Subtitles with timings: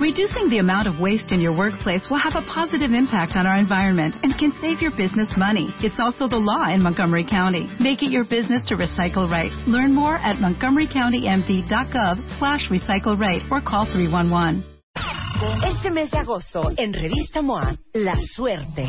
[0.00, 3.56] Reducing the amount of waste in your workplace will have a positive impact on our
[3.56, 5.72] environment and can save your business money.
[5.78, 7.70] It's also the law in Montgomery County.
[7.78, 9.52] Make it your business to recycle right.
[9.68, 14.64] Learn more at montgomerycountymd.gov slash recycle right or call 311.
[15.64, 18.88] Este mes de agosto, en Revista MOA, La Suerte.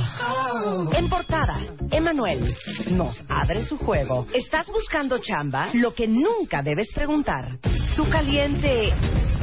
[0.97, 1.59] En portada,
[1.91, 2.55] Emanuel
[2.91, 4.25] nos abre su juego.
[4.33, 5.69] ¿Estás buscando chamba?
[5.73, 7.59] Lo que nunca debes preguntar.
[7.95, 8.89] ¿Tú caliente,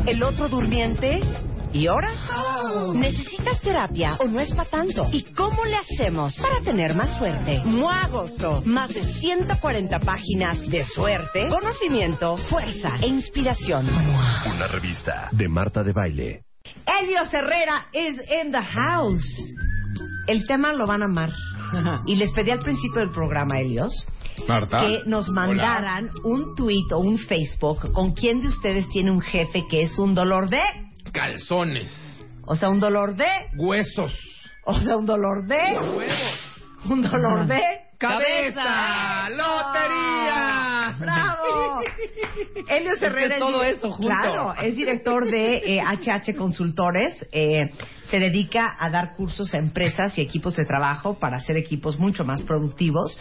[0.06, 1.20] el otro durmiente?
[1.72, 2.10] ¿Y ahora?
[2.94, 5.08] ¿Necesitas terapia o no es para tanto?
[5.10, 7.62] ¿Y cómo le hacemos para tener más suerte?
[7.64, 8.62] MOA Agosto.
[8.66, 13.88] Más de 140 páginas de suerte, conocimiento, fuerza e inspiración.
[13.88, 16.44] Una revista de Marta de Baile.
[17.00, 19.24] Elios Herrera is in the house.
[20.26, 21.30] El tema lo van a amar.
[22.06, 24.06] Y les pedí al principio del programa, Elios,
[24.46, 24.82] Marta.
[24.82, 29.64] que nos mandaran un tweet o un Facebook con quién de ustedes tiene un jefe
[29.70, 30.60] que es un dolor de,
[31.12, 31.90] Calzones.
[32.44, 33.26] o sea, un dolor de,
[33.56, 34.12] Huesos.
[34.64, 35.78] o sea, un dolor de,
[36.90, 37.60] un dolor de,
[38.02, 39.30] ¡Cabeza!
[39.30, 40.96] ¡Lotería!
[40.98, 41.80] ¡Bravo!
[42.68, 44.08] Elios que Herrera todo es, eso junto.
[44.08, 47.24] Claro, es director de eh, HH Consultores.
[47.30, 47.70] eh,
[48.10, 52.24] se dedica a dar cursos a empresas y equipos de trabajo para hacer equipos mucho
[52.24, 53.16] más productivos.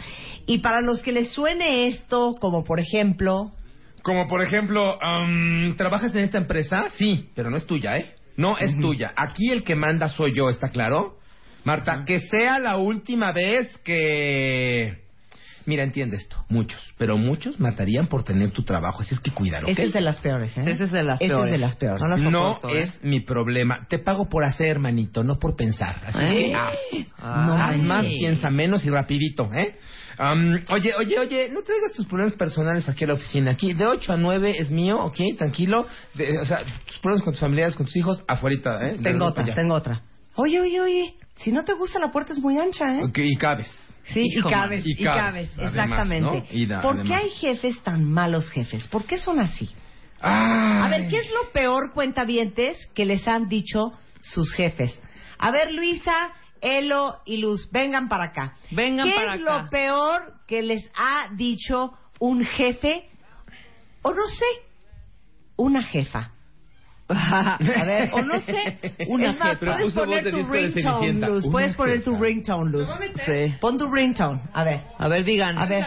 [0.46, 3.52] Y para los que les suene esto, como por ejemplo,
[4.02, 6.88] Como por ejemplo, am, ¿trabajas en esta empresa?
[6.96, 8.14] Sí, pero no es tuya, ¿eh?
[8.36, 9.12] No es tuya.
[9.16, 11.18] Aquí el que manda soy yo, ¿está claro?
[11.64, 15.00] Marta, que sea la última vez que...
[15.64, 16.44] Mira, entiende esto.
[16.48, 19.02] Muchos, pero muchos matarían por tener tu trabajo.
[19.02, 19.70] Así es que cuidar, ¿ok?
[19.70, 20.64] ese es de las peores, ¿eh?
[20.66, 21.46] Ese es de las Ese peores.
[21.46, 22.02] es de las peores.
[22.02, 22.80] No las No ¿eh?
[22.80, 23.86] es mi problema.
[23.88, 26.00] Te pago por hacer, hermanito, no por pensar.
[26.04, 26.34] Así ¿Eh?
[26.46, 26.74] que haz.
[27.46, 28.18] No haz más, manches.
[28.18, 29.76] piensa menos y rapidito, ¿eh?
[30.18, 33.52] Am, oye, oye, oye, no traigas tus problemas personales aquí a la oficina.
[33.52, 35.18] Aquí, de 8 a 9 es mío, ¿ok?
[35.38, 35.86] Tranquilo.
[36.14, 38.98] De- o sea, tus problemas con tus familiares, con tus hijos, afuera, ¿eh?
[39.02, 39.54] Tengo otra, allá.
[39.54, 40.02] tengo otra.
[40.34, 43.02] Oye, oye, oye, si no te gusta la puerta es muy ancha, ¿eh?
[43.14, 43.68] Y cabes.
[44.04, 46.20] Sí, y cabes, y y cabes, además, exactamente.
[46.40, 46.44] ¿no?
[46.50, 48.86] Y da- ¿Por qué hay jefes tan malos jefes?
[48.88, 49.70] ¿Por qué son así?
[50.20, 50.82] Ay.
[50.84, 55.00] A ver, ¿qué es lo peor, cuentavientes, que les han dicho sus jefes?
[55.38, 56.30] A ver, Luisa,
[56.62, 58.54] Elo y Luz, vengan para acá.
[58.70, 59.62] Vengan ¿Qué para es acá.
[59.64, 63.08] lo peor que les ha dicho un jefe?
[64.02, 64.46] O no sé,
[65.56, 66.30] una jefa.
[67.12, 68.78] A ver, o no sé,
[69.08, 69.60] Una es más, jefa.
[69.60, 71.12] Pero puedes poner tu ringtone.
[71.28, 71.46] Luz.
[71.50, 72.88] Puedes poner tu ringtone, Luz.
[73.26, 73.54] Sí.
[73.60, 74.40] Pon tu ringtone.
[74.54, 74.82] A ver.
[74.98, 75.58] A ver, digan.
[75.58, 75.84] A ver.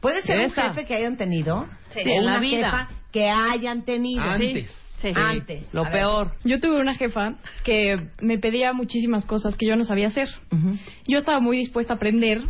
[0.00, 1.66] ¿Puede ser un jefe que hayan tenido?
[1.90, 2.70] Sí, O en la una vida.
[2.70, 4.22] jefa que hayan tenido.
[4.22, 4.76] Antes.
[5.00, 5.08] Sí.
[5.14, 5.72] Antes.
[5.72, 5.92] Lo A ver.
[5.92, 6.32] peor.
[6.44, 7.34] Yo tuve una jefa
[7.64, 10.28] que me pedía muchísimas cosas que yo no sabía hacer.
[11.06, 12.42] Yo estaba muy dispuesta a aprender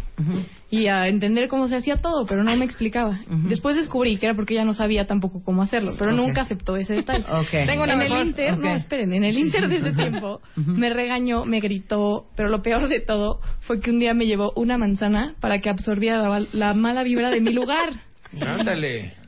[0.70, 3.20] y a entender cómo se hacía todo, pero no me explicaba.
[3.48, 6.94] Después descubrí que era porque ella no sabía tampoco cómo hacerlo, pero nunca aceptó ese
[6.94, 7.24] detalle.
[7.66, 8.26] Tengo en el.
[8.28, 12.62] Inter, no, esperen, en el Inter de ese tiempo me regañó, me gritó, pero lo
[12.62, 16.46] peor de todo fue que un día me llevó una manzana para que absorbiera la,
[16.52, 17.90] la mala vibra de mi lugar.
[18.40, 19.19] Ándale.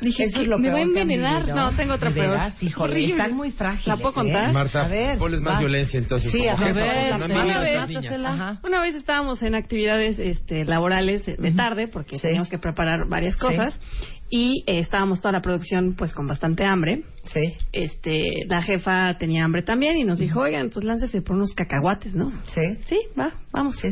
[0.00, 0.46] Dije, Eso es "¿Qué?
[0.50, 1.48] lo ¿me va a envenenar?
[1.48, 2.30] No, tengo otra ¿De peor.
[2.30, 2.62] veras?
[2.62, 3.10] Híjole, Horrible.
[3.12, 3.86] están muy frágiles.
[3.86, 4.14] ¿La puedo ¿eh?
[4.14, 4.52] contar?
[4.52, 5.60] Marta, A ver, ponles más vas.
[5.60, 6.32] violencia entonces.
[6.32, 8.60] Sí, por a ver, Una vez.
[8.64, 12.22] Una vez estábamos en actividades este, laborales de, de tarde porque Sí.
[12.22, 13.40] teníamos que preparar varias Sí.
[13.40, 13.80] cosas
[14.30, 17.02] y eh, estábamos toda la producción pues con bastante hambre.
[17.24, 17.54] Sí.
[17.72, 22.14] Este, la jefa tenía hambre también y nos dijo, oigan, pues láncese por unos cacahuates,
[22.14, 22.32] ¿no?
[22.46, 22.78] Sí.
[22.86, 23.76] Sí, va, vamos.
[23.78, 23.88] Sí.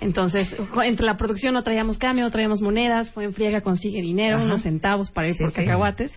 [0.00, 4.36] Entonces, entre la producción no traíamos cambio, no traíamos monedas, fue en friega, consigue dinero,
[4.36, 4.44] Ajá.
[4.44, 5.56] unos centavos para ir Sí, por sí.
[5.64, 6.12] cacahuates.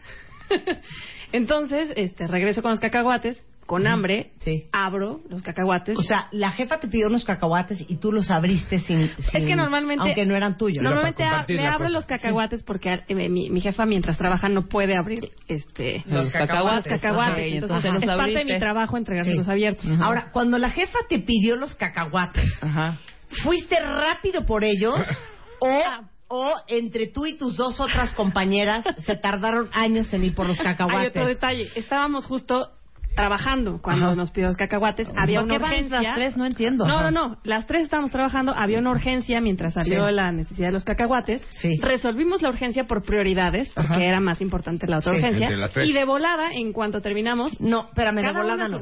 [1.32, 4.64] Entonces, este, regreso con los cacahuates, con hambre, Sí.
[4.72, 5.98] abro los cacahuates.
[5.98, 9.46] O sea, la jefa te pidió unos cacahuates y tú los abriste sin, sin- es
[9.46, 10.82] que normalmente aunque no eran tuyos.
[10.82, 11.90] normalmente a- le abro cosa.
[11.90, 16.32] los cacahuates porque eh, mi, mi jefa mientras trabaja no puede abrir este Los los
[16.32, 16.86] cacahuates.
[16.88, 19.52] entonces, entonces los es parte de mi trabajo entregárselos Sí.
[19.52, 22.98] abiertos Ahora, cuando la jefa te pidió los cacahuates, Ajá.
[23.44, 24.96] ¿Fuiste rápido por ellos
[25.60, 26.02] o, Ah.
[26.28, 30.58] o entre tú y tus dos otras compañeras se tardaron años en ir por los
[30.60, 31.10] hay cacahuates?
[31.12, 32.72] otro detalle estábamos justo
[33.18, 34.16] trabajando cuando Ajá.
[34.16, 36.38] nos pidió los cacahuates había ¿Por una qué van urgencia las tres?
[36.38, 36.88] No entiendo.
[36.88, 37.38] No, no, no.
[37.44, 38.54] Las tres estábamos trabajando.
[38.56, 40.14] Había una urgencia mientras salió Sí.
[40.14, 41.46] la necesidad de los cacahuates.
[41.50, 41.76] Sí.
[41.82, 44.04] Resolvimos la urgencia por prioridades, porque Ajá.
[44.04, 45.18] era más importante la otra Sí.
[45.18, 45.50] urgencia.
[45.84, 48.82] Y de volada, en cuanto terminamos, No, espérame, de volada no.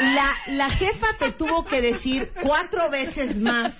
[0.00, 3.74] La, la jefa te tuvo que decir cuatro veces más.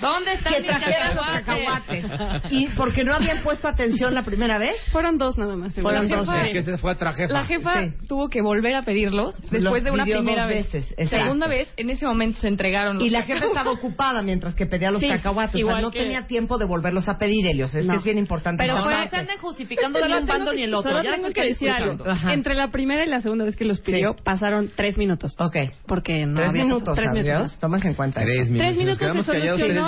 [0.00, 2.06] ¿Dónde están que mis trajeran los cacahuates?
[2.06, 2.52] cacahuates.
[2.52, 4.74] Y porque no habían puesto atención la primera vez.
[4.92, 5.74] Fueron dos nada más.
[5.74, 6.32] Fueron dos jefa.
[6.34, 6.56] veces.
[6.56, 7.32] Es que se fue a trajefa.
[7.32, 7.92] La jefa Sí.
[8.08, 10.72] tuvo que volver a pedirlos después Los de una pidió primera dos vez.
[10.72, 11.24] veces, exacto.
[11.24, 14.66] Segunda vez, en ese momento se entregaron los Y la jefa estaba ocupada mientras que
[14.66, 15.50] pedía los Sí, cacahuates.
[15.54, 17.74] O sea, igual no que- tenía tiempo de volverlos a pedir, Helios.
[17.74, 17.92] Es No.
[17.94, 18.62] que es bien importante.
[18.62, 20.90] Pero No, anden justificando ni un bando que- ni el otro.
[20.92, 22.04] Solo ya tengo que decir algo.
[22.30, 24.22] Entre la primera y la segunda vez que los pidió, Sí.
[24.24, 25.34] pasaron tres minutos.
[25.38, 25.56] Ok.
[25.86, 27.58] Porque no Tres había minutos, tres minutos.
[27.58, 28.20] Tomas en cuenta.
[28.20, 28.66] Tres minutos.
[28.66, 29.14] Tres minutos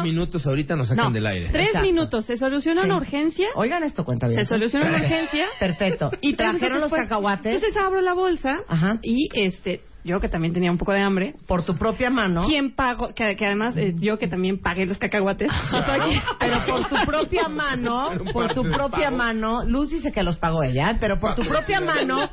[0.03, 0.47] Tres minutos.
[0.47, 1.49] Ahorita nos sacan No, del aire.
[1.51, 1.87] Tres Exacto.
[1.87, 2.27] minutos.
[2.27, 2.87] Se solucionó Sí.
[2.87, 3.49] una urgencia.
[3.55, 4.43] Oigan esto, cuenta bien.
[4.43, 5.47] Se solucionó una urgencia.
[5.61, 6.11] Perfecto.
[6.21, 8.99] Y trajeron los cacahuates Entonces abro la bolsa Ajá.
[9.03, 11.35] y este, yo que también tenía un poco de hambre.
[11.49, 12.43] por tu propia mano.
[12.47, 13.09] ¿Quién pagó?
[13.15, 15.51] Que, que además eh, yo que también pagué los cacahuates.
[16.41, 20.93] Pero por tu propia mano, por tu propia mano, Luz dice que los pagó ella,
[20.93, 20.97] ¿eh?
[21.01, 22.31] pero por tu propia mano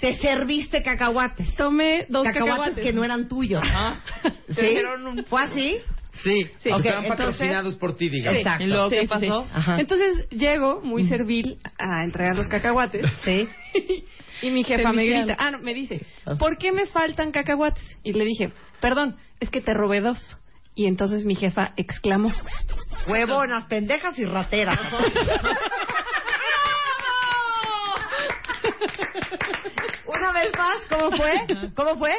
[0.00, 1.54] te serviste cacahuates.
[1.56, 2.84] Tomé dos Cacahuates cacahuates.
[2.84, 3.64] que no eran tuyos.
[5.26, 5.76] ¿Fue así?
[6.22, 6.44] Sí.
[6.58, 6.70] Sí.
[6.70, 8.38] Ok, Estaban entonces- patrocinados por ti, digamos.
[8.38, 8.64] Exacto.
[8.64, 9.26] ¿Y luego Sí, qué sí, sí.
[9.28, 9.46] pasó?
[9.78, 13.06] Entonces llego muy servil a entregar los cacahuates.
[13.24, 13.48] Sí.
[14.42, 16.04] Y mi jefa me grita, ah, no, me dice,
[16.40, 17.82] ¿por qué me faltan cacahuates?
[18.02, 18.50] Y le dije,
[18.80, 20.18] perdón, es que te robé dos.
[20.74, 22.30] Y entonces mi jefa exclamó,
[23.06, 24.78] Huevonas, pendejas y rateras.
[30.06, 31.32] Una vez más, ¿cómo fue?
[31.74, 32.12] ¿Cómo fue?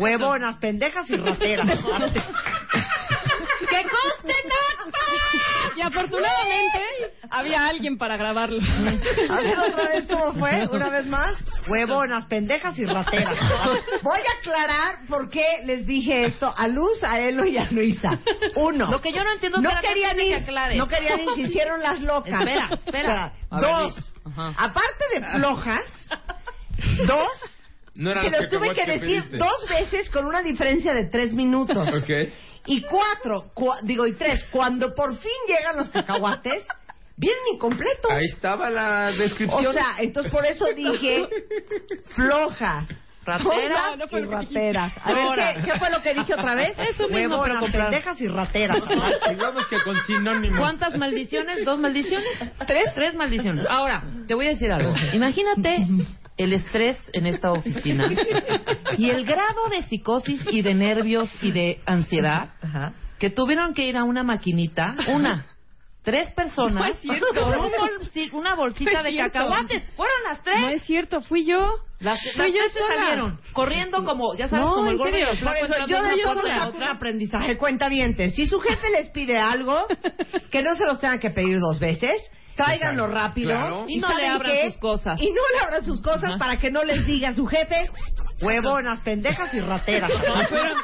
[0.00, 1.68] Huevonas, pendejas y rateras.
[1.68, 4.98] ¡Que conste nota!
[5.76, 6.80] y afortunadamente
[7.30, 8.58] había alguien para grabarlo.
[9.28, 11.38] A ver otra vez cómo fue, una vez más.
[11.68, 13.36] Huevonas, pendejas y rateras.
[14.02, 18.18] Voy a aclarar por qué les dije esto a Luz, a Elo y a Luisa.
[18.56, 18.90] Uno.
[18.90, 20.76] Lo que yo no entiendo es no que querían que aclare.
[20.76, 22.40] no querían ir, se hicieron las locas.
[22.40, 23.32] Espera, espera.
[23.60, 24.14] Dos.
[24.56, 25.84] Aparte de flojas,
[27.06, 27.56] dos.
[28.00, 29.36] No eran que los los tuve que decir pediste.
[29.36, 31.88] dos veces con una diferencia de tres minutos.
[32.02, 32.10] Ok.
[32.66, 36.62] Y cuatro, cua- digo, y tres, cuando por fin llegan los cacahuates,
[37.16, 38.10] vienen incompletos.
[38.10, 39.66] Ahí estaba la descripción.
[39.66, 41.26] O sea, entonces por eso dije
[42.14, 42.88] flojas.
[43.24, 44.92] Rateras no y rateras.
[45.02, 45.54] A ver, Ahora.
[45.54, 46.74] ¿qué, qué fue lo que dije otra vez?
[46.90, 48.80] Eso mismo, pero pendejas y rateras.
[49.30, 50.58] Digamos que con sinónimos.
[50.58, 51.64] ¿Cuántas maldiciones?
[51.64, 52.26] ¿Dos maldiciones?
[52.66, 52.94] ¿Tres?
[52.94, 53.66] Tres maldiciones.
[53.68, 54.94] Ahora, te voy a decir algo.
[55.12, 55.84] Imagínate
[56.42, 58.08] el estrés en esta oficina
[58.98, 62.92] y el grado de psicosis y de nervios y de ansiedad Ajá.
[63.18, 65.46] que tuvieron que ir a una maquinita, una,
[66.02, 67.26] tres personas, No es cierto.
[67.34, 69.82] con un bolsi- una bolsita No de cacahuates.
[69.96, 70.60] Fueron las tres.
[70.60, 71.60] No es cierto, fui yo.
[72.00, 75.54] Las, yo tres se salieron corriendo como, ya sabes, No, como el gordo el Por
[75.56, 76.92] eso yo de de una ellos cosa a saco un otra.
[76.92, 77.90] aprendizaje cuenta
[78.30, 79.84] Si su jefe les pide algo,
[80.50, 82.12] que no se los tengan que pedir dos veces,
[82.54, 83.84] tráiganlo rápido Claro.
[83.88, 84.70] Y no le ¿saben abran qué?
[84.70, 85.20] sus cosas.
[85.20, 87.90] Y no le abran sus cosas para que no les diga a su jefe,
[88.42, 90.10] huevonas, pendejas y rateras.
[90.50, 90.74] Pero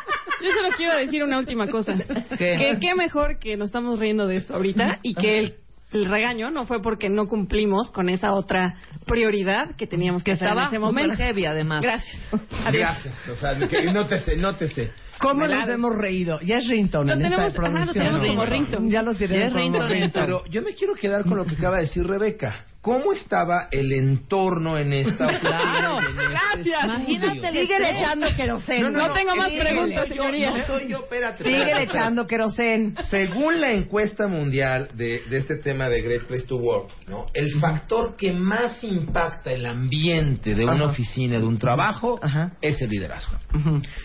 [0.42, 1.94] yo solo quiero decir una última cosa.
[2.38, 5.54] Que qué mejor que nos estamos riendo de esto ahorita y que el,
[5.96, 8.74] el regaño no fue porque no cumplimos con esa otra
[9.06, 11.16] prioridad que teníamos que, Que hacer en estaba ese súper momento.
[11.16, 11.82] heavy, además.
[11.82, 12.16] Gracias.
[12.64, 12.72] Adiós.
[12.74, 13.28] Gracias.
[13.28, 14.92] O sea, que nótese, nótese.
[15.18, 16.38] ¿Cómo nos hemos reído?
[16.42, 18.90] Ya es ringtone Lo en tenemos- esta ajá, lo tenemos como ringtone.
[18.90, 20.10] Ya lo tenemos como ringtone.
[20.12, 22.66] Pero yo me quiero quedar con lo que acaba de decir Rebeca.
[22.86, 25.40] ¿Cómo estaba el entorno en esta oficina?
[25.40, 25.98] Claro.
[25.98, 26.84] en este Gracias.
[26.84, 28.90] Imagínate el Síguele echando queroseno.
[28.90, 29.70] No tengo más síguele.
[29.70, 30.50] preguntas, No soy yo, señoría.
[30.56, 31.42] No soy yo, espérate.
[31.42, 32.92] Síguele echando queroseno.
[33.10, 37.26] Según la encuesta mundial de, de este tema de Great Place to Work, ¿no?
[37.34, 40.84] el factor que más impacta el ambiente de una Ajá.
[40.86, 42.52] oficina, de un trabajo, Ajá.
[42.60, 43.36] es el liderazgo.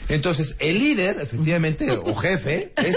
[0.09, 2.95] Entonces, el líder, efectivamente, o jefe, es,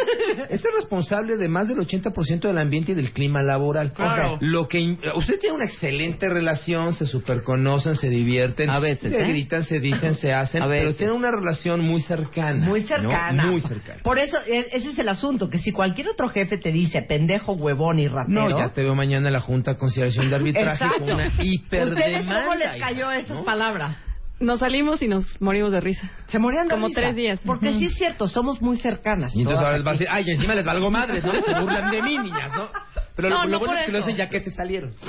[0.49, 3.93] es el responsable de más del 80% del ambiente y del clima laboral.
[3.93, 4.39] Claro.
[4.41, 9.29] Lo que usted tiene una excelente relación, se superconocen, se divierten, A veces, se ¿eh?
[9.29, 12.65] gritan, se dicen, se hacen, A pero tienen una relación muy cercana.
[12.67, 12.87] Muy ¿no?
[12.87, 13.47] cercana.
[13.47, 14.01] Muy cercana.
[14.03, 17.53] Por eso, e- ese es el asunto, que si cualquier otro jefe te dice pendejo,
[17.53, 18.49] huevón y ratero...
[18.49, 21.05] No, ya te veo mañana en la Junta de Conciliación de Arbitraje Exacto.
[21.05, 22.07] con una hiperdemanda.
[22.07, 23.45] ¿Ustedes cómo les cayó esas ¿no?
[23.45, 23.97] palabras?
[24.41, 26.11] Nos salimos y nos morimos de risa.
[26.27, 27.01] Se morían de Como risa.
[27.01, 27.41] tres días.
[27.47, 27.79] Porque Ujú.
[27.79, 29.33] sí es cierto, somos muy cercanas.
[29.35, 31.33] Y entonces ahora les va a decir, ay, encima les valgo madres, ¿no?
[31.33, 32.69] Se burlan de mí, niñas, ¿no?
[33.17, 34.93] Pero No, lo, lo no bueno es que lo hacen ya que se salieron.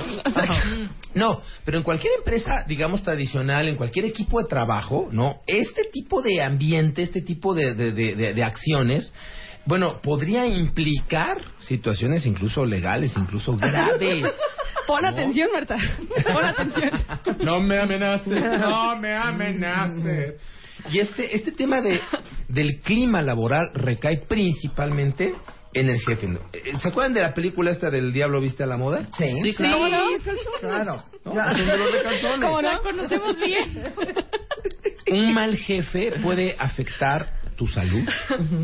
[1.16, 5.38] No, pero en cualquier empresa, digamos, tradicional, en cualquier equipo de trabajo, ¿no?
[5.48, 9.14] Este tipo de ambiente, este tipo de, de, de, de- de acciones,
[9.66, 14.26] bueno, podría implicar situaciones incluso legales, incluso graves.
[14.86, 15.78] Pon atención, Marta.
[16.32, 16.90] Pon atención.
[17.40, 20.36] No me amenaces, no me amenaces.
[20.92, 22.00] Y este, este tema de,
[22.50, 25.34] del clima laboral recae principalmente
[25.75, 26.27] en el jefe.
[26.53, 29.10] Eh, ¿Se acuerdan de la película esta del Diablo Viste a la Moda?
[29.17, 29.77] Sí, Sí, claro.
[29.77, 30.03] ¿Cómo no?
[30.62, 31.03] Claro.
[31.25, 31.34] ¿No?
[31.34, 32.50] Dolor de calzones.
[32.50, 33.94] Como conocemos bien.
[35.12, 38.03] Un mal jefe puede afectar tu salud,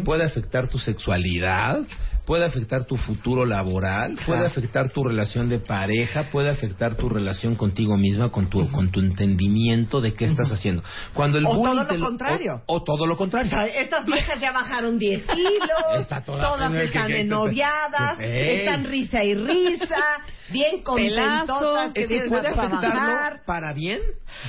[0.04, 1.84] puede afectar tu sexualidad,
[2.26, 7.56] puede afectar tu futuro laboral, puede afectar tu relación de pareja, puede afectar tu relación
[7.56, 10.84] contigo misma, con tu, con tu entendimiento de qué estás haciendo.
[11.14, 12.62] Cuando el O bullying todo te lo contrario.
[12.68, 13.50] O, o todo lo O contrario.
[13.50, 17.22] sea, estas viejas ya bajaron 10 kilos, Está toda- todas están que-
[18.60, 19.96] están risa y risa,
[20.52, 24.00] bien contentotas, que Es que vienen puede afectarlo para bien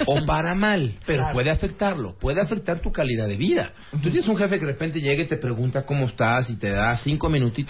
[0.06, 1.34] o para mal, pero Claro.
[1.34, 3.72] puede afectarlo, puede afectar tu calidad de vida.
[3.90, 6.70] Tú tienes un jefe que de repente llega y te pregunta cómo estás y te
[6.70, 7.61] da cinco minutitos,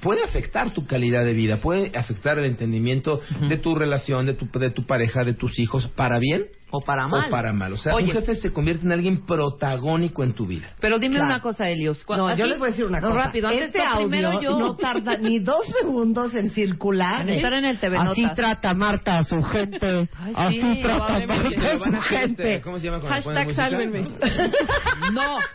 [0.00, 4.46] puede afectar tu calidad de vida, puede afectar el entendimiento de tu relación, de tu,
[4.58, 7.26] de tu pareja, de tus hijos, para bien O para mal.
[7.28, 7.72] o para mal.
[7.74, 10.68] O sea, Oye, un jefe se convierte en alguien protagónico en tu vida.
[10.80, 11.26] Pero dime Claro.
[11.26, 12.04] una cosa, Helios.
[12.08, 13.24] No, yo les voy a decir una no, cosa.
[13.24, 14.58] rápido, antes este audio primero yo.
[14.58, 17.22] no tarda ni dos segundos en circular.
[17.22, 18.36] En estar en el TV Así Notas.
[18.36, 20.08] trata Marta a su gente.
[20.18, 21.26] Ay, así sí, trata.
[21.26, 21.38] Marta
[21.72, 22.60] a su este, gente.
[22.62, 23.00] ¿Cómo se llama?
[23.00, 24.02] cuando Hashtag sálvenme.
[25.12, 25.38] No.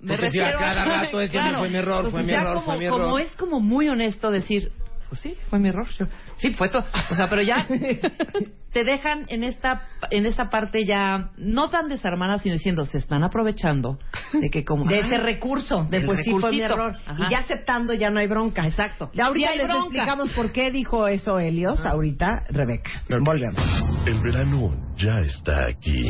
[0.00, 1.58] Me Porque si a refiero cada rato es, Claro.
[1.58, 3.00] fue mi error, fue mi error, como, fue mi error.
[3.00, 4.70] Como es como muy honesto decir,
[5.08, 5.86] pues sí, fue mi error.
[5.98, 6.84] yo- sí, fue todo.
[7.10, 7.66] O sea, pero ya
[8.72, 13.24] te dejan en esta en esta parte ya no tan desarmada, sino diciendo, se están
[13.24, 13.98] aprovechando
[14.34, 16.94] de que como De ese recurso, de pues sí fue mi error.
[17.06, 17.24] Ajá.
[17.26, 18.66] Y ya aceptando ya no hay bronca.
[18.66, 19.10] Exacto.
[19.14, 19.84] Ya ahorita Sí les bronca.
[19.86, 21.86] explicamos por qué dijo eso Helios.
[21.86, 22.90] Ahorita, Rebeca.
[23.20, 23.62] Volvemos.
[24.06, 26.04] El verano ya está aquí.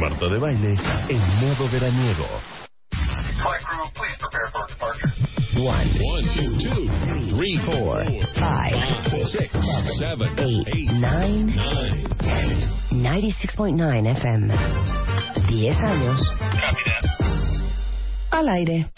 [0.00, 0.76] Marta de baile
[1.08, 2.26] en modo veraniego.
[5.56, 5.88] One,
[6.58, 8.74] two, three, four, Five,
[9.30, 9.50] six,
[9.98, 12.04] seven, eight, nine, nine.
[12.90, 14.52] 96.9 FM.
[15.48, 16.20] 10 años.
[18.30, 18.90] Al aire.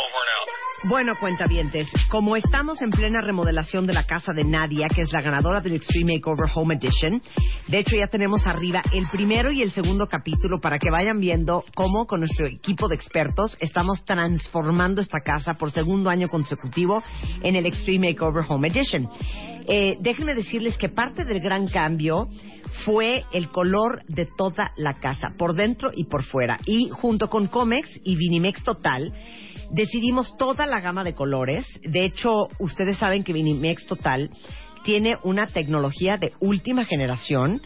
[0.85, 5.23] Bueno, cuentavientes, como estamos en plena remodelación de la casa de Nadia, que es la
[5.23, 7.23] ganadora del Extreme Makeover Home Edition,
[7.67, 11.65] de hecho ya tenemos arriba el primero y el segundo capítulo para que vayan viendo
[11.75, 17.03] cómo con nuestro equipo de expertos estamos transformando esta casa por segundo año consecutivo
[17.43, 19.09] en el Extreme Makeover Home Edition.
[19.69, 22.29] Eh, déjenme decirles que parte del gran cambio
[22.85, 26.59] fue el color de toda la casa, por dentro y por fuera.
[26.67, 29.13] Y junto con Comex y Vinimex Total,
[29.71, 31.67] decidimos toda la gama de colores.
[31.83, 34.31] De hecho, ustedes saben que Vinimex Total
[34.85, 37.61] tiene una tecnología de última generación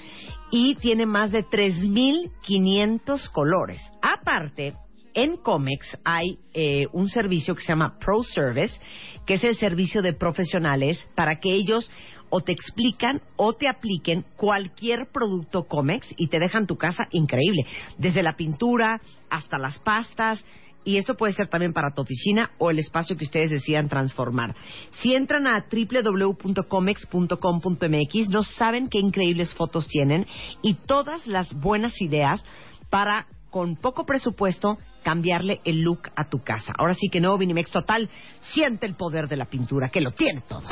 [0.50, 3.80] y tiene más de 3.500 colores.
[4.02, 4.74] Aparte,
[5.14, 8.78] en Comex hay eh, un servicio que se llama Pro Service,
[9.26, 11.90] que es el servicio de profesionales para que ellos
[12.30, 17.66] o te explican o te apliquen cualquier producto Comex y te dejan tu casa increíble,
[17.98, 20.44] desde la pintura hasta las pastas.
[20.84, 24.54] Y esto puede ser también para tu oficina o el espacio que ustedes decidan transformar.
[25.02, 30.26] Si entran a www.comex.com.mx, no saben qué increíbles fotos tienen
[30.62, 32.44] y todas las buenas ideas
[32.88, 36.72] para, con poco presupuesto, cambiarle el look a tu casa.
[36.78, 38.08] Ahora sí que no, Vinimex Total,
[38.40, 40.62] siente el poder de la pintura, que lo tiene todo.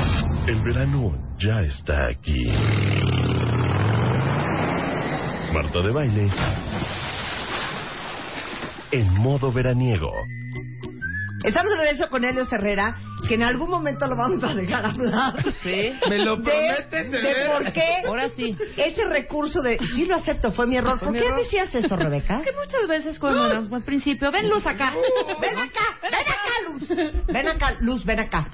[0.47, 2.45] El verano ya está aquí.
[5.53, 6.29] Marta de baile
[8.91, 10.11] en modo veraniego.
[11.45, 12.97] Estamos de regreso con Helios Herrera,
[13.29, 15.35] que en algún momento lo vamos a dejar hablar.
[15.63, 15.93] Sí.
[16.11, 18.57] ¿Me lo De, prometes de por qué Ahora sí.
[18.77, 20.99] ese recurso de sí lo acepto, fue mi error.
[20.99, 21.39] ¿Por qué error.
[21.39, 22.41] decías eso, Rebeca?
[22.43, 24.93] Que muchas veces cuando al principio, ven luz acá.
[25.41, 26.35] Ven acá, ven acá,
[26.69, 26.89] Luz.
[27.27, 28.49] Ven acá, Luz, ven acá.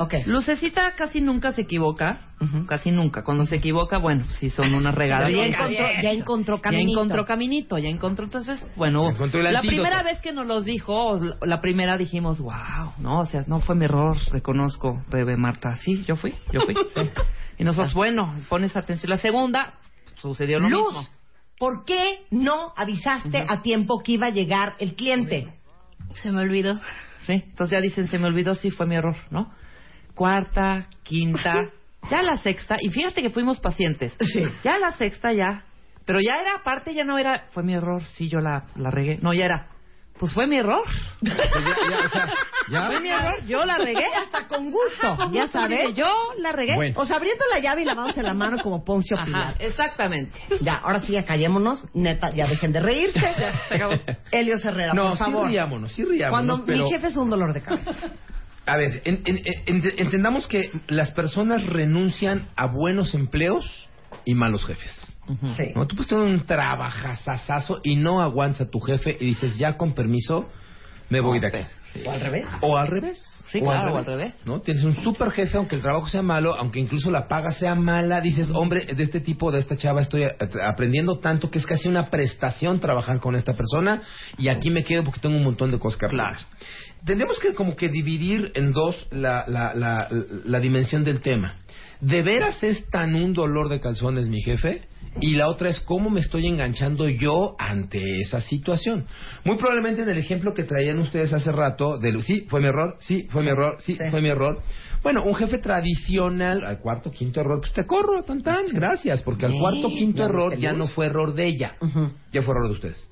[0.00, 0.14] Ok.
[0.26, 2.20] Lucecita casi nunca se equivoca,
[2.66, 3.22] casi nunca.
[3.24, 5.26] Cuando se equivoca, bueno, sí son unas regadas.
[5.26, 6.90] Pero ya encontró, ya encontró Ya caminito.
[6.92, 8.24] encontró caminito, ya encontró.
[8.24, 9.68] Entonces, bueno, Encontró la antídoto.
[9.68, 13.60] primera vez que nos los dijo, la- la primera dijimos, wow, no, o sea, no
[13.60, 15.76] fue mi error, reconozco, Rebe Marta.
[15.76, 16.74] Sí, yo fui, yo fui.
[16.94, 17.10] sí.
[17.58, 19.10] Y nosotros, bueno, pones atención.
[19.10, 19.74] La segunda,
[20.16, 21.08] sucedió lo Luz, mismo.
[21.58, 25.48] ¿por qué no avisaste a tiempo que iba a llegar el cliente?
[26.22, 26.78] Se me olvidó.
[27.26, 29.50] Sí, entonces ya dicen, se me olvidó, sí fue mi error, ¿no?
[30.16, 31.54] Cuarta, quinta,
[32.10, 34.16] ya la sexta, y fíjate que fuimos pacientes.
[34.18, 34.42] Sí.
[34.64, 35.64] Ya la sexta ya,
[36.06, 39.18] pero ya era, aparte ya no era, fue mi error, sí yo la, la regué.
[39.20, 39.68] No, ya era,
[40.18, 40.80] pues fue mi error.
[41.20, 42.28] Pues ya, ya, o sea,
[42.70, 42.86] ya.
[42.86, 44.06] Fue mi error, yo la regué.
[44.06, 45.94] Hasta con gusto, ya sabes.
[45.94, 46.08] Yo
[46.38, 46.74] la regué.
[46.74, 46.94] Bueno.
[46.98, 49.56] O sea, abriendo la llave y lavándose la mano como Poncio Ajá, Pilato.
[49.60, 50.38] exactamente.
[50.62, 51.86] Ya, ahora sí, ya callémonos.
[51.92, 53.20] Neta, ya dejen de reírse.
[53.68, 53.92] se acabó.
[54.32, 55.48] Helios Herrera, No, por sí favor.
[55.48, 57.92] riámonos, sí riámonos, Cuando pero- mi jefe es un dolor de cabeza.
[58.66, 63.88] A ver, en- en- en- entendamos que las personas renuncian a buenos empleos
[64.24, 65.16] y malos jefes.
[65.56, 65.72] Sí.
[65.74, 65.86] ¿no?
[65.86, 69.92] Tú puedes tener un trabajazazazo y no aguantas a tu jefe y dices, ya con
[69.92, 70.48] permiso,
[71.10, 71.58] me voy de aquí.
[72.04, 72.44] ¿O al revés?
[72.60, 73.22] O al revés.
[73.50, 74.34] Sí, o claro, o al revés.
[74.44, 74.60] ¿no?
[74.60, 78.20] Tienes un super jefe, aunque el trabajo sea malo, aunque incluso la paga sea mala,
[78.20, 80.24] dices, hombre, de este tipo, de esta chava, estoy
[80.62, 84.02] aprendiendo tanto que es casi una prestación trabajar con esta persona
[84.36, 86.36] y aquí me quedo porque tengo un montón de cosas que aprender.
[87.04, 90.08] Tendríamos que como que dividir en dos la, la, la,
[90.44, 91.58] la dimensión del tema.
[92.00, 94.82] ¿De veras es tan un dolor de calzones mi jefe?
[95.20, 99.06] Y la otra es cómo me estoy enganchando yo ante esa situación.
[99.44, 102.96] Muy probablemente en el ejemplo que traían ustedes hace rato, de sí, fue mi error,
[103.00, 104.60] sí, fue mi error, sí, fue mi error.
[105.06, 109.46] Bueno, un jefe tradicional, al cuarto, quinto error, pues te corro, tan tan, gracias, porque
[109.46, 111.76] al cuarto, quinto error ya no fue error de ella,
[112.32, 113.08] ya fue error de ustedes.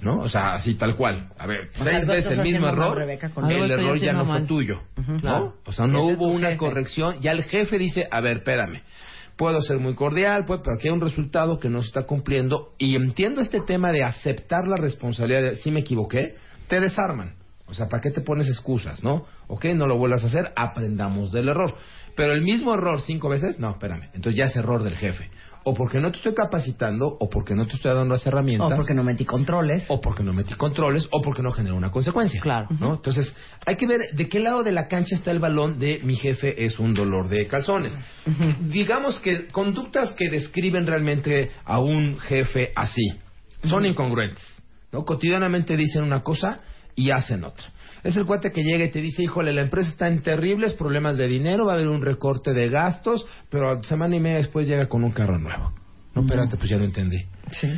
[0.00, 0.18] ¿No?
[0.18, 1.28] O sea, así tal cual.
[1.36, 3.04] A ver, O seis veces el mismo error,
[3.34, 4.82] con el error ya no fue tuyo.
[5.24, 5.54] ¿no?
[5.66, 6.58] O sea, no hubo una jefe.
[6.58, 8.82] corrección, ya el jefe dice, a ver, espérame.
[9.36, 12.74] Puedo ser muy cordial, pues, pero aquí hay un resultado que no se está cumpliendo
[12.78, 16.36] y entiendo este tema de aceptar la responsabilidad de si me equivoqué,
[16.68, 17.41] te desarman.
[17.72, 19.24] O sea, ¿para qué te pones excusas, no?
[19.48, 21.74] Ok, no lo vuelvas a hacer, aprendamos del error.
[22.14, 24.10] Pero el mismo error cinco veces, no, espérame.
[24.12, 25.30] Entonces ya es error del jefe.
[25.64, 28.72] O porque no te estoy capacitando, o porque no te estoy dando las herramientas.
[28.72, 29.86] O porque no metí controles.
[29.88, 32.42] O porque no metí controles, o porque no generó una consecuencia.
[32.42, 32.66] Claro.
[32.78, 32.94] ¿no?
[32.94, 36.16] Entonces, hay que ver de qué lado de la cancha está el balón de mi
[36.16, 37.98] jefe es un dolor de calzones.
[38.60, 43.12] Digamos que conductas que describen realmente a un jefe así
[43.64, 44.44] son incongruentes.
[44.90, 45.04] ¿no?
[45.04, 46.58] Cotidianamente dicen una cosa
[46.94, 47.64] y hacen otra.
[48.02, 51.16] Es el cuate que llega y te dice, híjole, la empresa está en terribles problemas
[51.16, 54.88] de dinero, va a haber un recorte de gastos, pero semana y media después llega
[54.88, 55.72] con un carro nuevo.
[56.14, 57.24] No, espérate, pues ya lo entendí.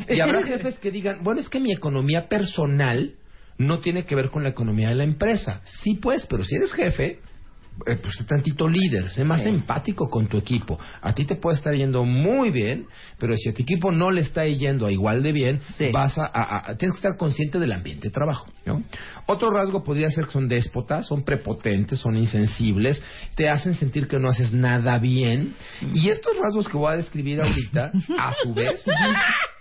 [0.09, 3.14] Y habrá jefes que digan, bueno, es que mi economía personal
[3.59, 5.61] no tiene que ver con la economía de la empresa.
[5.83, 7.21] Sí, pues, pero si eres jefe,
[7.87, 10.78] eh, pues tantito líder, sé más empático con tu equipo.
[11.02, 12.87] A ti te puede estar yendo muy bien,
[13.19, 15.88] pero si a tu equipo no le está yendo igual de bien, Sí.
[15.93, 18.47] vas a, a- a- tienes que estar consciente del ambiente de trabajo.
[18.64, 18.83] ¿no?
[19.26, 23.02] Otro rasgo podría ser que son déspotas, son prepotentes, son insensibles,
[23.35, 25.54] te hacen sentir que no haces nada bien.
[25.93, 28.85] Y estos rasgos que voy a describir ahorita, a su vez,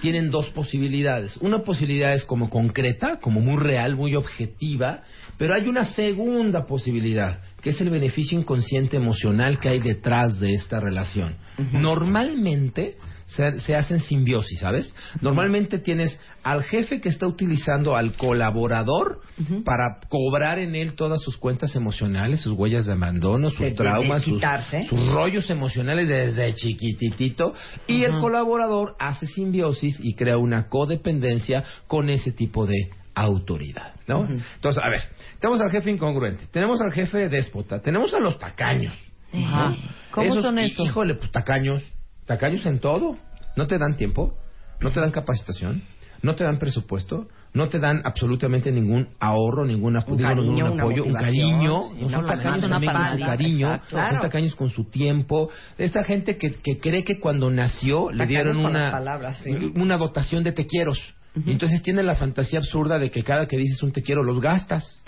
[0.00, 1.36] tienen dos posibilidades.
[1.38, 5.02] Una posibilidad es como concreta, como muy real, muy objetiva,
[5.38, 10.52] pero hay una segunda posibilidad, que es el beneficio inconsciente emocional que hay detrás de
[10.54, 11.36] esta relación.
[11.72, 14.94] Normalmente se, se hacen simbiosis, ¿sabes?
[15.20, 19.20] Normalmente tienes al jefe que está utilizando al colaborador
[19.64, 24.24] para cobrar en él todas sus cuentas emocionales, sus huellas de abandono, sus De- traumas,
[24.24, 24.40] de sus,
[24.88, 27.54] sus rollos emocionales desde chiquititito.
[27.86, 34.26] Y el colaborador hace simbiosis y crea una codependencia con ese tipo de autoridad, ¿no?
[34.26, 35.00] Entonces, a ver,
[35.40, 38.96] tenemos al jefe incongruente, tenemos al jefe déspota, tenemos a los tacaños.
[39.32, 39.70] Ajá.
[39.70, 39.76] ¿no?
[40.10, 40.86] ¿Cómo son esos?
[40.86, 41.82] Híjole, pues tacaños,
[42.26, 43.16] tacaños en todo.
[43.56, 44.34] No te dan tiempo,
[44.80, 45.82] no te dan capacitación,
[46.22, 50.80] no te dan presupuesto, no te dan absolutamente ningún ahorro, ningún, Un digo, cariño, ningún
[50.80, 51.82] apoyo, un cariño.
[51.82, 54.10] sí, no son tacaños también con su cariño, exacto.
[54.10, 55.50] son tacaños con su tiempo.
[55.76, 59.50] Esta gente que, que cree que cuando nació le dieron una, palabras, sí.
[59.74, 61.14] una dotación de te quieros.
[61.34, 64.40] Y entonces tiene la fantasía absurda de que cada que dices un te quiero los
[64.40, 65.04] gastas,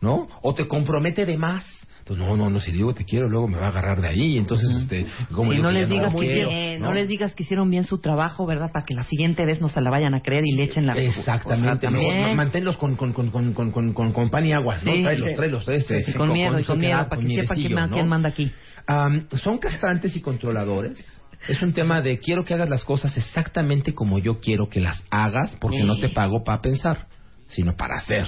[0.00, 0.28] ¿no?
[0.42, 1.64] O te compromete de más.
[2.00, 4.36] Entonces, no, no, no, si digo te quiero, luego me va a agarrar de ahí.
[4.36, 7.42] Entonces, este, como Sí, no les digas la que quiero, hicieron, no les digas que
[7.44, 8.72] hicieron bien su trabajo, ¿verdad?
[8.72, 10.94] Para que la siguiente vez no se la vayan a creer y le echen la
[10.94, 14.52] Exactamente, O sea, no, manténlos con, con, con, con, con, con, con, con pan y
[14.52, 14.92] agua, ¿no?
[14.92, 15.34] Sí, tráelos, sí.
[15.36, 18.06] tráelos, este, Sí, con miedo y con miedo, para con que sepa quién, ¿no?
[18.06, 18.50] manda aquí.
[18.88, 21.20] Am, son castrantes y controladores.
[21.48, 25.02] Es un tema de quiero que hagas las cosas exactamente como yo quiero que las
[25.10, 27.06] hagas, porque no te pago para pensar,
[27.46, 28.26] sino para hacer.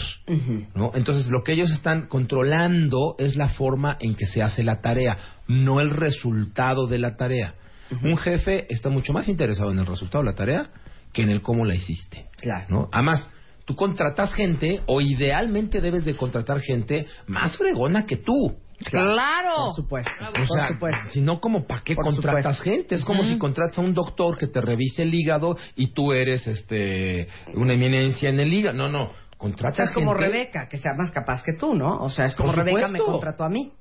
[0.74, 0.92] ¿no?
[0.94, 5.18] Entonces, lo que ellos están controlando es la forma en que se hace la tarea,
[5.46, 7.54] no el resultado de la tarea.
[8.02, 10.70] Un jefe está mucho más interesado en el resultado de la tarea
[11.12, 12.26] que en el cómo la hiciste.
[12.38, 12.66] Claro.
[12.68, 12.88] ¿no?
[12.90, 13.30] Además,
[13.64, 18.56] tú contratas gente, o idealmente debes de contratar gente más fregona que tú.
[18.90, 19.66] ¡Claro!
[19.66, 20.10] Por supuesto.
[20.28, 21.10] O por sea, supuesto.
[21.10, 22.62] si no, como para qué Por contratas supuesto.
[22.78, 22.94] gente?
[22.94, 26.46] Es como si contratas a un doctor que te revise el hígado y tú eres
[26.46, 28.76] este una eminencia en el hígado.
[28.76, 29.04] No, no.
[29.04, 32.00] O Contratas sea, es como gente- Rebeca, que sea más capaz que tú, ¿no?
[32.02, 33.72] O sea, es como Rebeca me contrató a mí.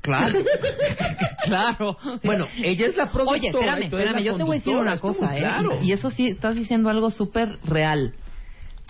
[0.00, 0.38] Claro.
[1.44, 1.96] claro.
[2.22, 3.38] Bueno, ella es la productora.
[3.38, 5.38] Oye, espérame, espérame, yo te voy a decir una como cosa, ¿eh?
[5.40, 5.78] claro.
[5.82, 8.14] Y eso sí, estás diciendo algo súper real.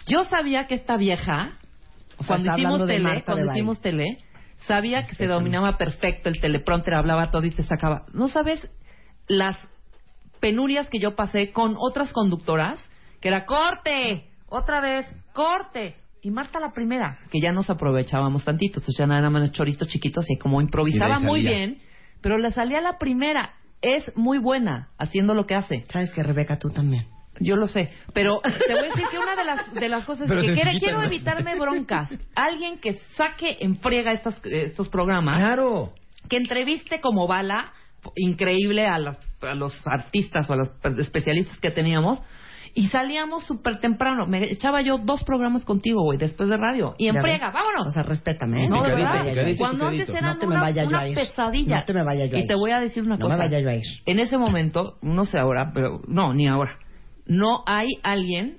[0.07, 1.53] Yo sabía que esta vieja,
[2.19, 4.19] O sea, cuando hicimos tele, cuando hicimos tele,
[4.67, 8.07] sabía que se dominaba perfecto el teleprompter, hablaba todo y te sacaba.
[8.13, 8.71] ¿No sabes
[9.29, 9.57] las
[10.41, 12.79] penurias que yo pasé con otras conductoras?
[13.21, 15.97] Que era corte, otra vez, corte.
[16.23, 20.31] Y Marta la primera, que ya nos aprovechábamos tantito, entonces ya nada más choritos chiquitos
[20.31, 21.81] y como improvisaba Y muy bien,
[22.21, 23.55] pero le salía la primera.
[23.81, 25.85] Es muy buena haciendo lo que hace.
[25.91, 27.07] ¿Sabes que Rebeca tú también?
[27.41, 30.27] Yo lo sé, pero te voy a decir que una de las de las cosas
[30.29, 31.05] Pero que quiero ¿no?
[31.05, 35.93] evitarme broncas, alguien que saque en friega estas, estos programas, Claro.
[36.29, 37.73] que entreviste como bala
[38.17, 42.23] increíble a, las- a los artistas o a los especialistas que teníamos
[42.75, 44.27] Y salíamos súper temprano.
[44.27, 46.95] Me echaba yo dos programas contigo, güey, después de radio.
[46.97, 47.87] Y en ¿Ya friega, vámonos.
[47.89, 48.69] O sea, respétame, ¿eh?
[48.69, 49.55] No, de Picadito, verdad.
[49.59, 50.61] Cuando antes eran No una,
[51.15, 51.81] pesadilla.
[51.81, 53.37] No te me vaya yo a Y te voy a decir una No cosa.
[53.37, 53.83] me vaya yo a ir.
[54.07, 56.79] En ese momento, no sé ahora, pero no, ni ahora.
[57.27, 58.59] No hay alguien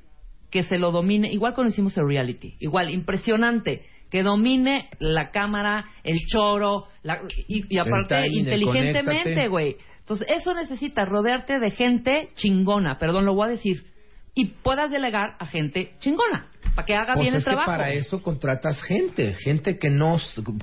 [0.51, 1.31] que se lo domine.
[1.31, 2.55] Igual cuando hicimos el reality.
[2.59, 3.85] Igual, impresionante.
[4.09, 9.77] Que domine la cámara, el choro, la- y, y aparte inteligentemente, güey.
[9.99, 13.85] Entonces, eso necesita rodearte de gente chingona, perdón, lo voy a decir.
[14.35, 17.71] Y puedas delegar a gente chingona, para que haga Pues bien el es que trabajo.
[17.71, 20.17] para eso contratas gente, gente que no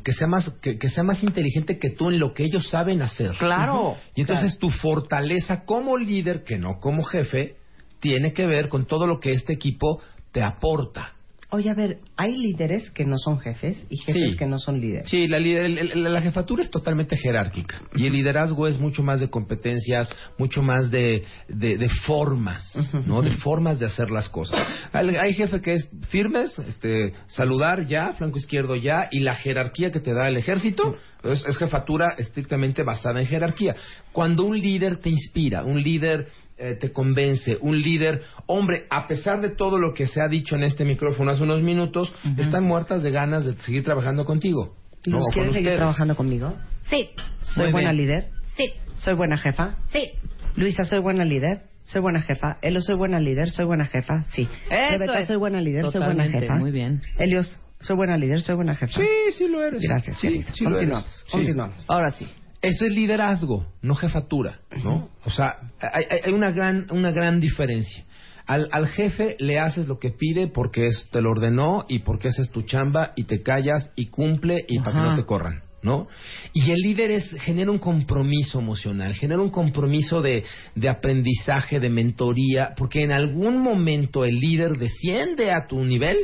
[0.05, 3.01] que sea más que, que sea más inteligente que tú en lo que ellos saben
[3.01, 3.33] hacer.
[3.39, 3.97] Claro.
[4.17, 7.57] Y entonces tu fortaleza como líder, que no como jefe,
[8.01, 10.01] tiene que ver con todo lo que este equipo
[10.33, 11.13] te aporta.
[11.53, 14.37] Oye, a ver, hay líderes que no son jefes y jefes Sí.
[14.37, 15.11] que no son líderes.
[15.11, 19.19] Sí, la, lider- el- la jefatura es totalmente jerárquica y el liderazgo es mucho más
[19.19, 22.73] de competencias, mucho más de, de, de formas,
[23.05, 23.21] ¿no?
[23.21, 24.61] De formas de hacer las cosas.
[24.93, 29.91] Hay, hay jefe que es firmes, este, saludar ya, flanco izquierdo ya, y la jerarquía
[29.91, 33.75] que te da el ejército es, es jefatura estrictamente basada en jerarquía.
[34.13, 36.29] Cuando un líder te inspira, un líder
[36.61, 40.55] eh, te convence, un líder, hombre, a pesar de todo lo que se ha dicho
[40.57, 44.77] en este micrófono hace unos minutos, están muertas de ganas de seguir trabajando contigo.
[45.07, 45.79] ¿Luz, No, con quieres seguir ustedes.
[45.79, 46.55] trabajando conmigo?
[46.91, 47.09] Sí,
[47.43, 48.07] ¿Soy Muy buena bien.
[48.07, 48.29] líder?
[48.57, 49.77] sí, ¿Soy buena jefa?
[49.93, 50.11] sí.
[50.57, 51.63] Luisa, ¿soy buena líder?
[51.83, 52.59] ¿Soy buena jefa?
[52.61, 53.51] Elo, ¿soy buena líder?
[53.51, 54.25] ¿Soy buena jefa?
[54.25, 54.49] Sí.
[54.69, 55.25] Rebeca.
[55.27, 55.83] ¿soy buena líder?
[55.91, 56.55] ¿Soy buena Totalmente, jefa?
[56.59, 57.01] muy bien.
[57.19, 58.43] Helios, ¿soy buena líder?
[58.43, 59.01] ¿Soy buena jefa?
[59.01, 59.81] Sí, sí lo eres.
[59.83, 61.25] Gracias, Sí, sí lo Continuamos, eres.
[61.31, 61.85] Continuamos.
[61.89, 62.27] Ahora sí.
[62.63, 65.09] Eso es liderazgo, no jefatura, ¿no?
[65.25, 68.05] O sea, hay, hay- una gran una gran diferencia.
[68.47, 72.29] Al, al jefe le haces lo que pide porque es- te lo ordenó y porque
[72.29, 75.63] esa es tu chamba y te callas y cumple y para que no te corran,
[75.83, 76.09] ¿no?
[76.53, 80.45] Y el líder es, genera un compromiso emocional, genera un compromiso de,
[80.75, 86.17] de aprendizaje, de mentoría, porque en algún momento el líder desciende a tu nivel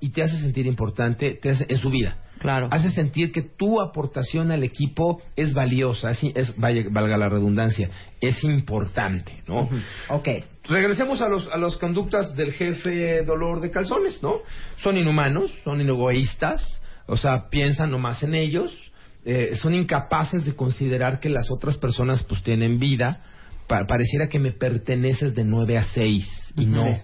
[0.00, 2.68] y te hace sentir importante te hace- en su vida Claro.
[2.70, 7.90] hace sentir que tu aportación al equipo es valiosa, es, es- vaya- valga la redundancia,
[8.20, 9.68] es importante, ¿no?
[10.08, 10.28] Ok.
[10.64, 14.36] Regresemos a los a las conductas del jefe dolor de calzones, ¿no?
[14.82, 18.76] Son inhumanos, son egoístas, o sea, piensan nomás en ellos,
[19.24, 23.22] eh, son incapaces de considerar que las otras personas pues tienen vida,
[23.66, 26.98] Pa- pareciera que me perteneces de 9 a 6 y no.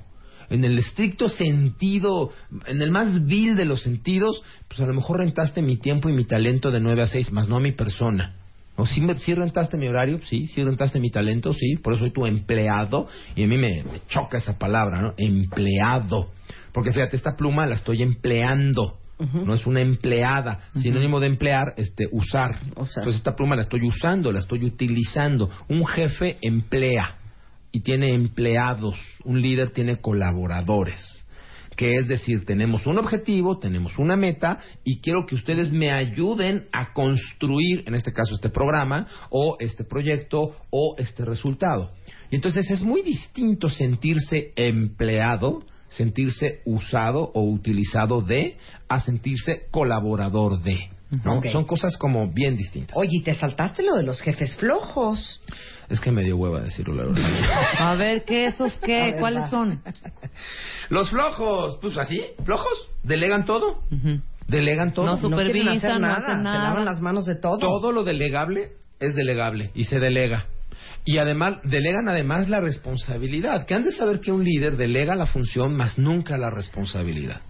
[0.50, 2.32] En el estricto sentido,
[2.66, 6.12] en el más vil de los sentidos, pues a lo mejor rentaste mi tiempo y
[6.12, 8.34] mi talento de 9 a 6, más no a mi persona.
[8.76, 8.86] ¿No?
[8.86, 10.20] ¿Sí, me- sí rentaste mi horario?
[10.24, 10.46] Sí.
[10.48, 11.52] ¿Sí rentaste mi talento?
[11.52, 11.76] Sí.
[11.76, 13.06] Por eso soy tu empleado.
[13.36, 15.14] Y a mí me, me choca esa palabra, ¿no?
[15.16, 16.30] Empleado.
[16.72, 18.98] Porque fíjate, esta pluma la estoy empleando.
[19.32, 20.58] No es una empleada.
[20.76, 22.58] Sinónimo de emplear, este, usar.
[22.76, 23.04] Usar.
[23.04, 25.48] Entonces esta pluma la estoy usando, la estoy utilizando.
[25.68, 27.16] Un jefe emplea
[27.74, 28.94] y tiene empleados.
[29.24, 31.20] Un líder tiene colaboradores
[31.76, 36.68] que es decir, tenemos un objetivo, tenemos una meta y quiero que ustedes me ayuden
[36.70, 41.90] a construir, en este caso, este programa o este proyecto o este resultado.
[42.30, 48.56] Y entonces es muy distinto sentirse empleado, sentirse usado o utilizado de,
[48.88, 50.93] a sentirse colaborador de.
[51.24, 51.40] ¿No?
[51.50, 52.96] Son cosas como bien distintas.
[52.96, 55.40] Oye, ¿y te saltaste lo de los jefes flojos?
[55.88, 57.42] Es que me dio hueva decirlo, la verdad.
[57.78, 58.96] A ver, ¿qué esos qué?
[59.12, 59.50] ver, ¿Cuáles va.
[59.50, 59.82] son?
[60.90, 63.82] Los flojos, pues así, flojos, delegan todo.
[64.48, 65.06] Delegan todo.
[65.06, 66.64] No Supervisan, hacer no nada, hacen se nada.
[66.64, 67.58] lavan las manos de todo.
[67.58, 70.46] todo lo delegable es delegable y se delega.
[71.06, 73.66] Y además, delegan además la responsabilidad.
[73.66, 77.40] Que han de saber que un líder delega la función, más nunca la responsabilidad.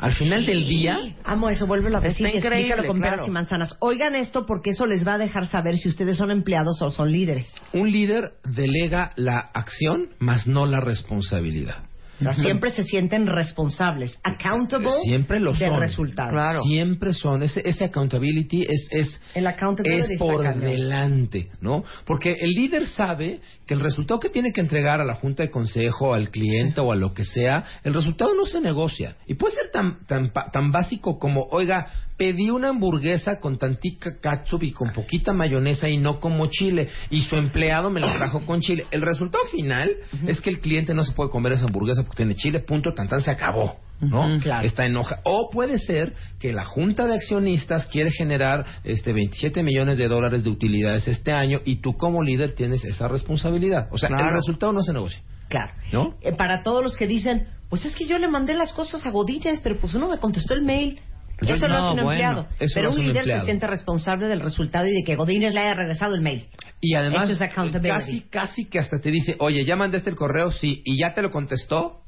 [0.00, 3.30] Al final del día, Amo eso, vuélvelo a decir, explícalo con peras claro.
[3.30, 3.76] y manzanas.
[3.80, 7.12] Oigan esto porque eso les va a dejar saber si ustedes son empleados o son
[7.12, 7.52] líderes.
[7.74, 11.84] un líder delega la acción, más no la responsabilidad.
[12.20, 15.80] O sea, siempre se sienten responsables, accountable Siempre lo del son.
[15.80, 16.30] resultado.
[16.30, 16.62] Claro.
[16.62, 17.42] Siempre son.
[17.42, 21.82] Ese, ese accountability es, es, El accountability es por delante, ¿no?
[22.04, 25.50] Porque el líder sabe que el resultado que tiene que entregar a la junta de
[25.50, 29.16] consejo, al cliente o a lo que sea, el resultado no se negocia.
[29.26, 31.86] Y puede ser tan, tan, pa- tan básico como, oiga,
[32.20, 36.90] pedí una hamburguesa con tantica ketchup y con poquita mayonesa y no como chile.
[37.08, 38.84] Y su empleado me la trajo con chile.
[38.90, 39.90] El resultado final
[40.26, 43.08] es que el cliente no se puede comer esa hamburguesa porque tiene chile, punto, tan
[43.08, 43.76] tan se acabó.
[44.02, 44.38] ¿no?
[44.40, 44.66] Claro.
[44.66, 45.20] Está enoja.
[45.24, 50.44] O puede ser que la junta de accionistas quiere generar este 27 millones de dólares
[50.44, 53.88] de utilidades este año y tú como líder tienes esa responsabilidad.
[53.92, 54.36] O sea, el Claro.
[54.36, 55.22] resultado no se negocia.
[55.48, 55.72] Claro.
[55.90, 56.16] ¿No?
[56.20, 59.10] Eh, para todos los que dicen, pues es que yo le mandé las cosas a
[59.10, 61.00] Godínez, pero pues uno me contestó el mail.
[61.42, 62.46] Yo- eso no, no, es un bueno, empleado.
[62.74, 63.40] Pero no un un líder empleado.
[63.40, 66.46] se siente responsable del resultado y de que Godínez le haya regresado el mail.
[66.80, 67.90] Y además, Eso es accountability.
[67.98, 71.22] casi, casi que hasta te dice, oye, ya mandaste el correo, sí, y ya te
[71.22, 71.98] lo contestó.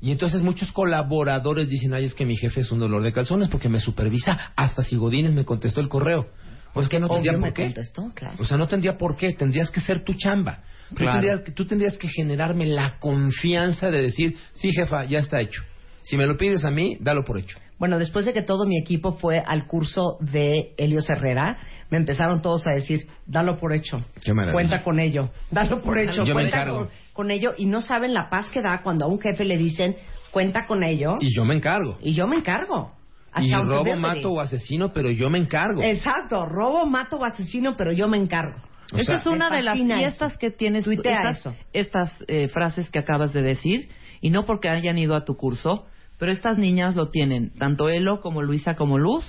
[0.00, 3.48] Y entonces muchos colaboradores dicen, ay, es que mi jefe es un dolor de calzones
[3.48, 6.28] porque me supervisa hasta si Godínez me contestó el correo.
[6.74, 7.62] Pues que no tendría por me qué.
[7.64, 8.36] contestó, claro.
[8.40, 10.58] O sea, no tendría por qué, tendrías que ser tu chamba.
[10.90, 11.12] Tú, Claro.
[11.20, 15.62] tendrías, que- tú tendrías que generarme la confianza de decir, sí, jefa, ya está hecho.
[16.02, 17.56] Si me lo pides a mí, dalo por hecho.
[17.78, 21.58] Bueno, después de que todo mi equipo fue al curso de Helios Herrera,
[21.90, 24.02] me empezaron todos a decir, dalo por hecho.
[24.24, 24.52] Qué maravilla.
[24.52, 25.30] Cuenta con ello.
[25.50, 26.24] Dalo por hecho.
[26.24, 27.52] Yo cuenta con, con ello.
[27.56, 29.96] Y no saben la paz que da cuando a un jefe le dicen,
[30.30, 31.14] cuenta con ello.
[31.20, 31.98] Y yo me encargo.
[32.00, 32.92] Y yo me encargo.
[33.40, 35.82] Y robo, mato o asesino, pero yo me encargo.
[35.82, 36.46] Exacto.
[36.46, 38.60] Robo, mato o asesino, pero yo me encargo.
[38.92, 40.38] O Esa sea, es una de las fiestas eso.
[40.38, 41.54] que tienes Tuitea estas, eso.
[41.72, 43.88] estas eh, frases que acabas de decir
[44.20, 45.86] y no porque hayan ido a tu curso,
[46.24, 49.26] pero estas niñas lo tienen, tanto Elo como Luisa como Luz.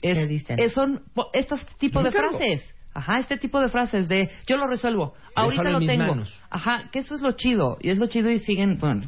[0.00, 0.58] Es, ¿Qué dicen?
[0.58, 2.74] es- son po- estos tipos de frases.
[2.94, 6.06] Ajá, este tipo de frases de yo lo resuelvo, ahorita lo mis tengo.
[6.06, 6.32] manos.
[6.48, 9.02] Ajá, que eso es lo chido y es lo chido y siguen, bueno,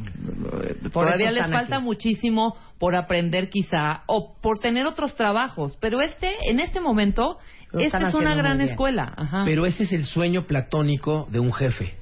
[0.92, 1.84] Por todavía les falta aquí.
[1.86, 7.38] muchísimo por aprender quizá o por tener otros trabajos, pero este en este momento
[7.72, 9.10] Lo esta es una gran escuela.
[9.16, 9.42] Ajá.
[9.46, 11.94] Pero ese es el sueño platónico de un jefe.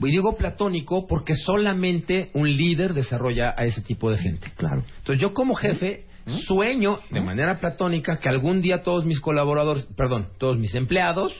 [0.00, 4.52] Y digo platónico porque solamente un líder desarrolla a ese tipo de gente.
[4.56, 4.84] Claro.
[4.98, 6.06] Entonces yo como jefe
[6.46, 11.34] sueño de manera platónica que algún día todos mis colaboradores, perdón, todos mis empleados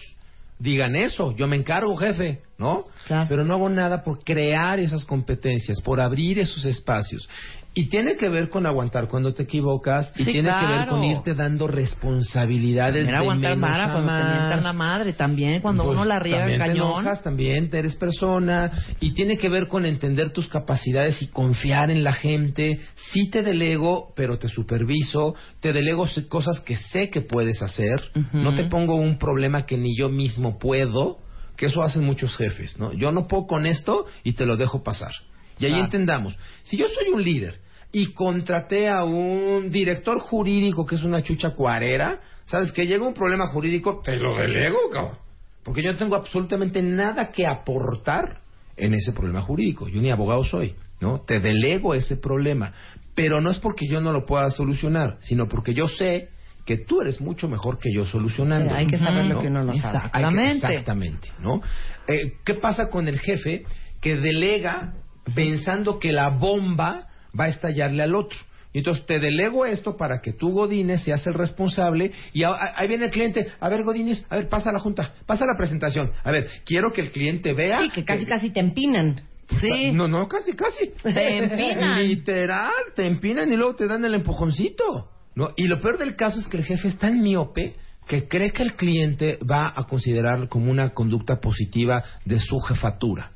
[0.58, 2.86] digan eso, yo me encargo jefe, ¿no?
[3.06, 3.26] Claro.
[3.28, 7.28] Pero no hago nada por crear esas competencias, por abrir esos espacios.
[7.74, 11.34] Y tiene que ver con aguantar cuando te equivocas y tiene que ver con irte
[11.34, 14.18] dando responsabilidades de aguantar menos vara a cuando te
[14.56, 14.62] más.
[14.64, 16.86] la madre también, cuando Pues, uno la riega también te cañón.
[16.86, 22.02] enojas, también eres persona y tiene que ver con entender tus capacidades y confiar en
[22.02, 22.80] la gente.
[23.12, 25.34] Sí te delego, pero te superviso.
[25.60, 28.02] Te delego cosas que sé que puedes hacer.
[28.32, 31.18] No te pongo un problema que ni yo mismo puedo,
[31.56, 32.92] que eso hacen muchos jefes, ¿no?
[32.92, 35.12] Yo no puedo con esto y te lo dejo pasar.
[35.58, 35.84] Y ahí Claro.
[35.84, 37.58] entendamos, si yo soy un líder
[37.92, 42.72] y contraté a un director jurídico que es una chucha cuarera, ¿sabes?
[42.72, 45.18] Que llega un problema jurídico, te lo delego, cabrón.
[45.64, 48.40] Porque yo no tengo absolutamente nada que aportar
[48.76, 49.88] en ese problema jurídico.
[49.88, 51.20] Yo ni abogado soy, ¿no?
[51.20, 52.72] Te delego ese problema.
[53.14, 56.28] Pero no es porque yo no lo pueda solucionar, sino porque yo sé
[56.64, 58.70] que tú eres mucho mejor que yo solucionando.
[58.70, 59.96] Sí, hay que saber lo que uno no sabe.
[59.96, 60.10] Exacto.
[60.12, 60.66] Hay que- Exactamente.
[60.68, 61.60] exactamente, ¿no?
[62.06, 63.64] Eh, ¿Qué pasa con el jefe
[64.00, 64.92] que delega
[65.34, 68.38] pensando que la bomba va a estallarle al otro?
[68.72, 72.74] Y Entonces te delego esto para que tú, Godínez, seas el responsable y a- a-
[72.76, 73.48] ahí viene el cliente.
[73.60, 76.12] A ver, Godínez, a ver, pasa a la junta, pasa a la presentación.
[76.22, 77.80] A ver, quiero que el cliente vea.
[77.80, 79.22] Sí, que casi, casi te empinan.
[79.60, 79.92] Sí.
[79.92, 80.92] No, no, casi, casi.
[81.02, 82.06] Te empinan.
[82.06, 85.08] Literal, te empinan y luego te dan el empujoncito.
[85.34, 85.52] ¿no?
[85.56, 88.62] Y lo peor del caso es que el jefe es tan miope que cree que
[88.64, 93.32] el cliente va a considerar como una conducta positiva de su jefatura.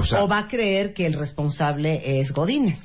[0.00, 2.78] O sea, o va a creer que el responsable es Godínez.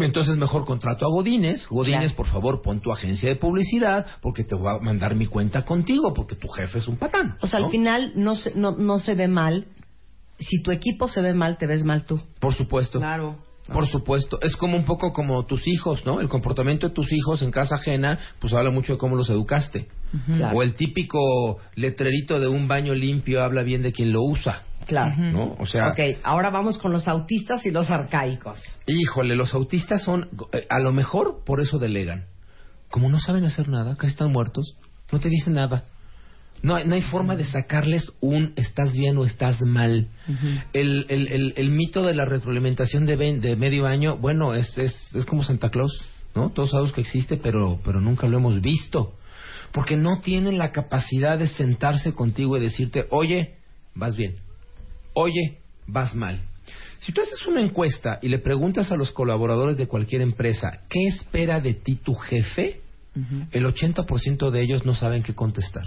[0.00, 1.66] entonces mejor contrato a Godínez.
[1.68, 2.16] Godínez, Claro.
[2.16, 6.12] por favor, pon tu agencia de publicidad porque te voy a mandar mi cuenta contigo
[6.12, 7.36] porque tu jefe es un patán.
[7.40, 7.66] O sea, ¿no?
[7.66, 9.66] al final no se, no, no se ve mal.
[10.38, 12.20] Si tu equipo se ve mal, te ves mal tú.
[12.40, 12.98] Por supuesto.
[12.98, 13.38] Claro.
[13.72, 16.20] Por supuesto, es como un poco como tus hijos, ¿no?
[16.20, 19.88] El comportamiento de tus hijos en casa ajena, pues habla mucho de cómo los educaste.
[20.26, 20.58] Claro.
[20.58, 25.14] O el típico letrerito de un baño limpio habla bien de quien lo usa, Claro.
[25.16, 25.56] ¿no?
[25.58, 28.60] O sea, ok, ahora vamos con los autistas y los arcaicos.
[28.86, 32.26] híjole, los autistas son, eh, a lo mejor por eso delegan.
[32.90, 34.76] Como no saben hacer nada, casi están muertos,
[35.10, 35.84] no te dicen nada.
[36.62, 40.08] No hay, no hay forma de sacarles un estás bien o estás mal.
[40.72, 45.14] el, el, el, el mito de la retroalimentación de, de medio año, bueno, es, es,
[45.14, 46.02] es como Santa Claus,
[46.34, 46.50] ¿no?
[46.50, 49.14] Todos sabemos que existe, pero, pero nunca lo hemos visto.
[49.72, 53.56] Porque no tienen la capacidad de sentarse contigo y decirte, oye,
[53.94, 54.36] vas bien,
[55.14, 56.40] oye, vas mal.
[57.00, 61.06] Si tú haces una encuesta y le preguntas a los colaboradores de cualquier empresa, ¿qué
[61.06, 62.80] espera de ti tu jefe?
[63.52, 65.84] El 80% de ellos no saben qué contestar.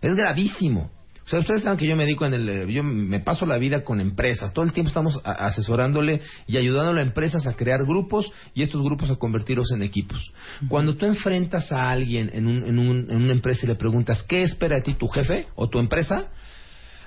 [0.00, 0.90] Es gravísimo.
[1.26, 2.48] O sea, ustedes saben que yo me dedico en el...
[2.48, 4.52] eh, Yo me paso la vida con empresas.
[4.52, 8.82] Todo el tiempo estamos a- asesorándole y ayudándole a empresas a crear grupos y estos
[8.82, 10.32] grupos a convertirlos en equipos.
[10.68, 14.22] Cuando tú enfrentas a alguien en, un- en, un- en una empresa y le preguntas,
[14.22, 16.28] ¿qué espera de ti tu jefe o tu empresa?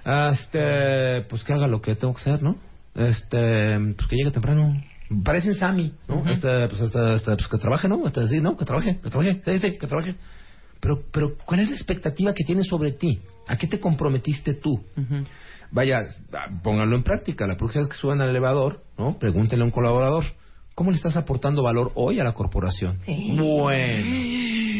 [0.05, 2.57] Ah, Este, pues que haga lo que tengo que hacer, ¿no?
[2.95, 4.81] Este, pues que llegue temprano.
[5.23, 6.27] Parecen Sammy, ¿no?
[6.29, 8.05] Este, pues, este, este, pues que trabaje, ¿no?
[8.05, 8.57] Este, sí, ¿no?
[8.57, 10.15] Que trabaje, que trabaje, sí, sí, que trabaje.
[10.79, 13.21] Pero, pero, ¿cuál es la expectativa que tienes sobre ti?
[13.47, 14.83] ¿A qué te comprometiste tú?
[15.71, 16.07] Vaya,
[16.61, 17.47] pónganlo en práctica.
[17.47, 19.17] La próxima vez que suban al elevador, ¿no?
[19.17, 20.25] Pregúntenle a un colaborador,
[20.75, 22.99] ¿cómo le estás aportando valor hoy a la corporación?
[23.07, 24.72] Bueno.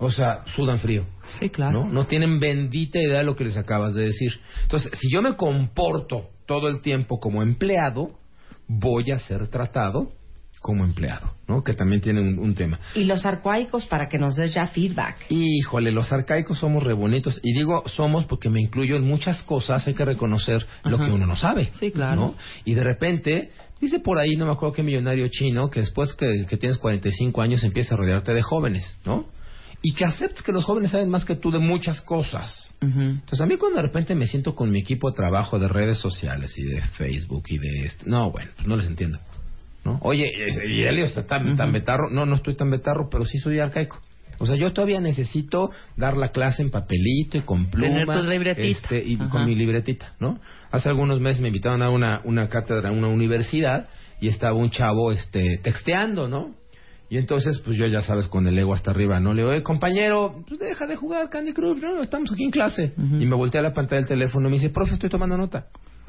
[0.00, 1.04] O sea, sudan frío.
[1.38, 1.84] Sí, claro.
[1.84, 1.92] ¿no?
[1.92, 4.32] No tienen bendita idea de lo que les acabas de decir.
[4.62, 8.18] Entonces, si yo me comporto todo el tiempo como empleado,
[8.66, 10.12] voy a ser tratado
[10.60, 11.62] como empleado, ¿no?
[11.62, 12.78] Que también tiene un, un tema.
[12.94, 15.16] Y los arcuaicos para que nos des ya feedback.
[15.30, 17.40] Híjole, los arcaicos somos re bonitos.
[17.42, 19.86] Y digo somos porque me incluyo en muchas cosas.
[19.86, 21.70] Hay que reconocer lo que uno no sabe.
[21.78, 22.16] Sí, claro.
[22.16, 22.34] ¿no?
[22.64, 26.46] Y de repente, dice por ahí, no me acuerdo qué millonario chino, que después que,
[26.48, 29.26] que tienes 45 años empieza a rodearte de jóvenes, ¿no?
[29.82, 32.74] Y que aceptes que los jóvenes saben más que tú de muchas cosas.
[32.82, 35.98] Entonces, a mí cuando de repente me siento con mi equipo de trabajo de redes
[35.98, 37.86] sociales y de Facebook y de...
[37.86, 39.18] este- No, bueno, no les entiendo.
[39.84, 39.98] ¿no?
[40.02, 40.30] Oye,
[40.68, 42.10] y Elio está tan, tan betarro.
[42.10, 43.98] No, no estoy tan betarro, pero sí soy arcaico.
[44.38, 47.88] O sea, yo todavía necesito dar la clase en papelito y con pluma.
[47.88, 48.66] Tener tu libretita.
[48.66, 49.28] este, y Ajá.
[49.30, 50.38] con mi libretita, ¿no?
[50.70, 53.88] Hace algunos meses me invitaron a una, una cátedra en una universidad
[54.20, 56.54] y estaba un chavo este, texteando, ¿no?
[57.10, 59.34] Y entonces, pues yo ya sabes, con el ego hasta arriba, ¿no?
[59.34, 62.94] Le digo, "Oye, compañero, pues deja de jugar Candy Crush, no, estamos aquí en clase.
[62.96, 65.66] Y me volteé a la pantalla del teléfono y me dice, profe, estoy tomando nota.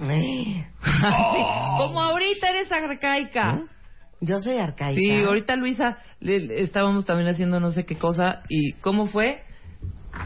[0.08, 1.42] Eh, Sí,
[1.80, 3.54] Como ahorita eres arcaica.
[3.54, 3.68] ¿No?
[4.22, 5.00] Yo soy arcaica.
[5.00, 8.44] Sí, ahorita Luisa, le- le- estábamos también haciendo no sé qué cosa.
[8.48, 9.42] ¿Y cómo fue?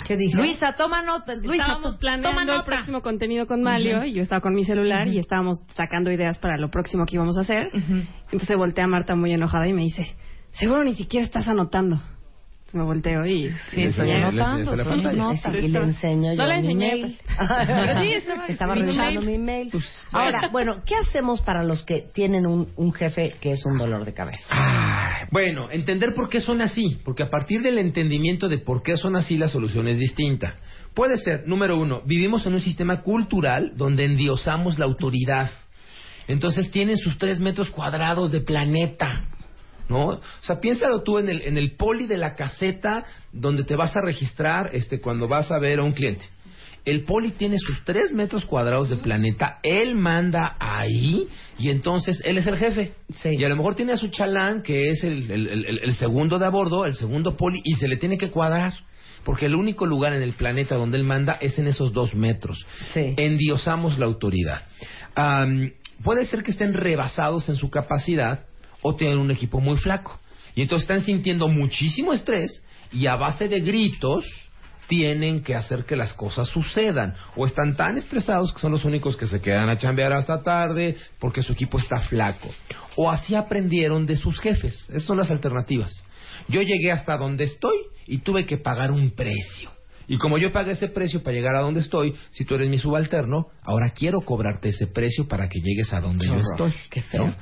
[0.05, 0.35] ¿Qué dije?
[0.35, 1.35] Luisa, toma nota.
[1.35, 4.65] Luisa, estábamos to- planeando toma el próximo contenido con Malio y yo estaba con mi
[4.65, 7.69] celular y estábamos sacando ideas para lo próximo que íbamos a hacer.
[8.31, 10.13] Entonces voltea Marta muy enojada y me dice,
[10.57, 12.01] seguro ni siquiera estás anotando.
[12.73, 13.49] Me volteo y...
[13.71, 14.73] Sí, estoy anotando.
[15.61, 17.17] Y le enseño yo No le mi enseñé,
[18.01, 18.13] sí,
[18.47, 19.29] estaba- revisando mail.
[19.31, 19.69] mi mail.
[19.71, 23.77] Pues, Ahora, bueno, ¿qué hacemos para los que tienen un, un jefe que es un
[23.77, 24.45] dolor de cabeza?
[24.49, 28.97] Ah, bueno, entender por qué son así, porque a partir del entendimiento de por qué
[28.97, 30.55] son así, la solución es distinta.
[30.93, 35.49] Puede ser, número uno, vivimos en un sistema cultural donde endiosamos la autoridad.
[36.27, 39.23] Entonces tienen sus tres metros cuadrados de planeta.
[39.89, 40.05] ¿No?
[40.07, 43.95] O sea, piénsalo tú en el, en el poli de la caseta donde te vas
[43.95, 46.25] a registrar este, cuando vas a ver a un cliente.
[46.85, 52.37] El poli tiene sus tres metros cuadrados de planeta, él manda ahí y entonces él
[52.37, 52.93] es el jefe.
[53.21, 53.29] Sí.
[53.37, 56.37] Y a lo mejor tiene a su chalán, que es el, el- el- el segundo
[56.39, 58.73] de a bordo, el segundo poli, y se le tiene que cuadrar.
[59.23, 62.63] Porque el único lugar en el planeta donde él manda es en esos dos metros.
[62.93, 63.15] Sí.
[63.17, 64.61] Endiosamos la autoridad.
[66.03, 68.45] Puede ser que estén rebasados en su capacidad
[68.87, 70.19] o tienen un equipo muy flaco.
[70.53, 74.23] Y entonces están sintiendo muchísimo estrés y a base de gritos
[74.87, 77.15] tienen que hacer que las cosas sucedan.
[77.35, 80.97] O están tan estresados que son los únicos que se quedan a chambear hasta tarde
[81.19, 82.47] porque su equipo está flaco.
[82.95, 84.87] O así aprendieron de sus jefes.
[84.89, 86.05] Esas son las alternativas.
[86.47, 89.71] Yo llegué hasta donde estoy y tuve que pagar un precio.
[90.07, 92.77] Y como yo pagué ese precio para llegar a donde estoy, si tú eres mi
[92.77, 96.71] subalterno, ahora quiero cobrarte ese precio para que llegues a donde yo estoy.
[96.91, 97.25] qué feo.
[97.25, 97.35] ¿no?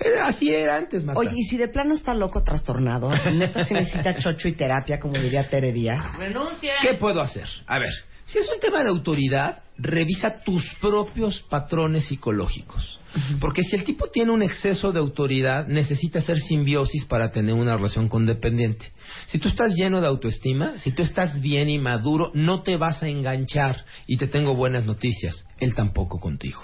[0.00, 1.20] Eh, así era antes, Marta.
[1.20, 5.20] Oye, y si de plano está loco, trastornado, neta si necesita chocho y terapia, como
[5.20, 6.16] diría Tere Díaz.
[6.16, 6.74] Renuncia.
[6.82, 7.48] ¿Qué puedo hacer?
[7.66, 7.92] A ver,
[8.28, 13.00] si es un tema de autoridad, revisa tus propios patrones psicológicos.
[13.40, 17.74] Porque si el tipo tiene un exceso de autoridad, necesita hacer simbiosis para tener una
[17.74, 18.92] relación con dependiente.
[19.28, 23.02] Si tú estás lleno de autoestima, si tú estás bien y maduro, no te vas
[23.02, 23.86] a enganchar.
[24.06, 26.60] Y te tengo buenas noticias, él tampoco contigo.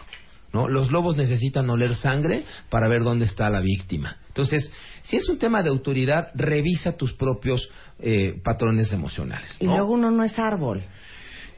[0.55, 0.69] ¿No?
[0.69, 4.17] Los lobos necesitan oler sangre para ver dónde está la víctima.
[4.29, 4.71] Entonces,
[5.03, 9.57] si es un tema de autoridad, revisa tus propios eh, patrones emocionales.
[9.61, 10.85] Y luego uno no es árbol.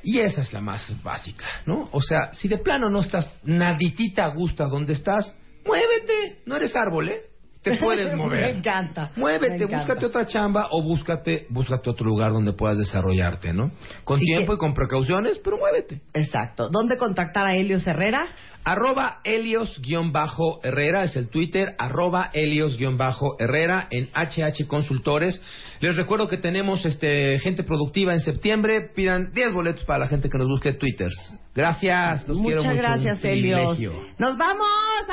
[0.02, 1.88] Y esa es la más básica, ¿no?
[1.92, 6.42] O sea, si de plano no estás naditita a gusto a donde estás, muévete.
[6.46, 7.20] No eres árbol, ¿eh?
[7.70, 8.52] Te puedes mover.
[8.52, 9.10] Me encanta.
[9.16, 9.78] Muévete, Me encanta.
[9.78, 13.70] búscate otra chamba o búscate, búscate otro lugar donde puedas desarrollarte, ¿no?
[14.04, 16.00] Con Sí tiempo que- y con precauciones, pero muévete.
[16.14, 16.68] Exacto.
[16.70, 18.26] ¿Dónde contactar a Helios Herrera?
[18.68, 25.40] Arroba Helios-Herrera es el Twitter, arroba Helios-Herrera en HH Consultores.
[25.78, 28.90] Les recuerdo que tenemos este gente productiva en septiembre.
[28.92, 31.14] Pidan 10 boletos para la gente que nos busque Twitters.
[31.54, 32.82] Gracias, los quiero Muchas mucho.
[32.88, 33.78] gracias, Helios.
[34.18, 34.66] ¡Nos vamos!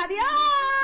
[0.04, 0.83] ¡Adiós!